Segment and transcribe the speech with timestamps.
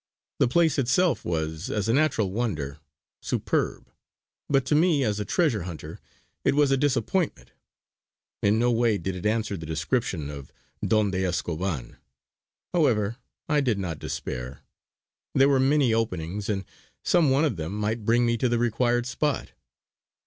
[0.39, 2.79] The place itself was, as a natural wonder,
[3.21, 3.87] superb;
[4.49, 5.99] but to me as a treasure hunter
[6.43, 7.51] it was a disappointment.
[8.41, 10.51] In no way did it answer the description of
[10.83, 11.97] Don de Escoban.
[12.73, 13.17] However
[13.47, 14.61] I did not despair;
[15.35, 16.65] there were many openings, and
[17.03, 19.51] some one of them might bring me to the required spot.